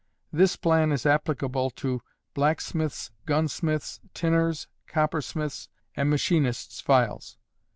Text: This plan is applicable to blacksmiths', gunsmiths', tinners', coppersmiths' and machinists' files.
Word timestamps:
This 0.33 0.55
plan 0.55 0.91
is 0.91 1.05
applicable 1.05 1.69
to 1.69 2.01
blacksmiths', 2.33 3.11
gunsmiths', 3.27 3.99
tinners', 4.15 4.67
coppersmiths' 4.87 5.67
and 5.95 6.09
machinists' 6.09 6.81
files. 6.81 7.37